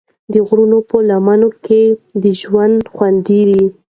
د 0.33 0.35
غرونو 0.47 0.77
په 0.89 0.97
لمنو 1.09 1.49
کې 1.65 1.81
د 2.23 2.25
ژوند 2.41 2.77
خوند 2.93 3.25
وي. 3.47 3.65